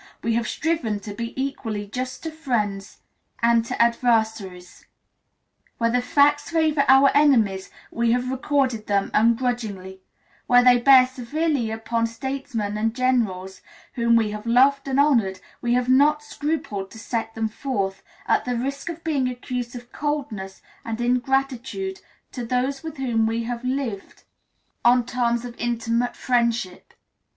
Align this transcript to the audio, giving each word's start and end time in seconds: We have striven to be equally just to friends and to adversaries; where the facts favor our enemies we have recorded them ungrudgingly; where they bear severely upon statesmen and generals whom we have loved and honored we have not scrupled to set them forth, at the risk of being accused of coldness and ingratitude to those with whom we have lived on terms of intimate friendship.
We 0.23 0.33
have 0.33 0.47
striven 0.47 0.99
to 1.01 1.13
be 1.13 1.39
equally 1.39 1.85
just 1.85 2.23
to 2.23 2.31
friends 2.31 3.01
and 3.43 3.63
to 3.65 3.79
adversaries; 3.79 4.87
where 5.77 5.91
the 5.91 6.01
facts 6.01 6.49
favor 6.49 6.83
our 6.87 7.11
enemies 7.13 7.69
we 7.91 8.11
have 8.13 8.31
recorded 8.31 8.87
them 8.87 9.11
ungrudgingly; 9.13 10.01
where 10.47 10.63
they 10.63 10.79
bear 10.79 11.05
severely 11.05 11.69
upon 11.69 12.07
statesmen 12.07 12.77
and 12.79 12.95
generals 12.95 13.61
whom 13.93 14.15
we 14.15 14.31
have 14.31 14.47
loved 14.47 14.87
and 14.87 14.99
honored 14.99 15.39
we 15.61 15.75
have 15.75 15.87
not 15.87 16.23
scrupled 16.23 16.89
to 16.89 16.97
set 16.97 17.35
them 17.35 17.47
forth, 17.47 18.01
at 18.27 18.43
the 18.43 18.55
risk 18.57 18.89
of 18.89 19.03
being 19.03 19.29
accused 19.29 19.75
of 19.75 19.91
coldness 19.91 20.63
and 20.83 20.99
ingratitude 20.99 21.99
to 22.31 22.43
those 22.43 22.81
with 22.81 22.97
whom 22.97 23.27
we 23.27 23.43
have 23.43 23.63
lived 23.63 24.23
on 24.83 25.05
terms 25.05 25.45
of 25.45 25.53
intimate 25.59 26.15
friendship. 26.15 26.95